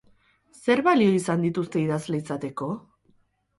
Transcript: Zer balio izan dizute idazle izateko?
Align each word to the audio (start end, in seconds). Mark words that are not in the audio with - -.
Zer 0.61 0.81
balio 0.87 1.11
izan 1.17 1.45
dizute 1.47 1.83
idazle 1.83 2.25
izateko? 2.25 2.73